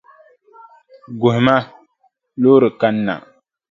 [1.19, 1.55] Guhima,
[2.41, 3.13] loori kanna.